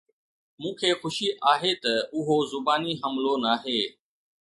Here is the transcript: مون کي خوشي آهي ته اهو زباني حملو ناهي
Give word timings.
مون 0.59 0.73
کي 0.79 0.89
خوشي 1.01 1.29
آهي 1.53 1.73
ته 1.83 1.93
اهو 2.17 2.35
زباني 2.51 2.93
حملو 3.01 3.33
ناهي 3.45 3.81